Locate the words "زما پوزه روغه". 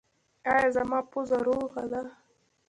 0.75-1.83